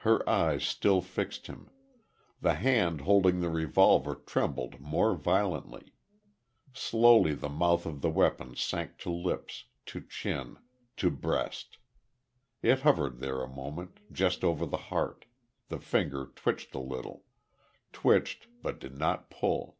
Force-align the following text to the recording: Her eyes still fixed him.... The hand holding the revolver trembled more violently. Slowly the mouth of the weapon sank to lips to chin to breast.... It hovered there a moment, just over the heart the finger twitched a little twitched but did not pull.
Her 0.00 0.28
eyes 0.28 0.62
still 0.62 1.00
fixed 1.00 1.46
him.... 1.46 1.70
The 2.42 2.52
hand 2.52 3.00
holding 3.00 3.40
the 3.40 3.48
revolver 3.48 4.14
trembled 4.14 4.78
more 4.78 5.14
violently. 5.14 5.94
Slowly 6.74 7.32
the 7.32 7.48
mouth 7.48 7.86
of 7.86 8.02
the 8.02 8.10
weapon 8.10 8.56
sank 8.56 8.98
to 8.98 9.10
lips 9.10 9.64
to 9.86 10.02
chin 10.02 10.58
to 10.98 11.10
breast.... 11.10 11.78
It 12.60 12.80
hovered 12.80 13.20
there 13.20 13.40
a 13.42 13.48
moment, 13.48 14.00
just 14.12 14.44
over 14.44 14.66
the 14.66 14.76
heart 14.92 15.24
the 15.70 15.78
finger 15.80 16.26
twitched 16.36 16.74
a 16.74 16.78
little 16.78 17.24
twitched 17.90 18.48
but 18.62 18.78
did 18.78 18.98
not 18.98 19.30
pull. 19.30 19.78